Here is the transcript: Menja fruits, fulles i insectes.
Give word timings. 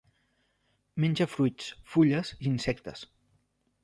Menja 1.03 1.27
fruits, 1.33 1.67
fulles 1.97 2.31
i 2.39 2.39
insectes. 2.53 3.05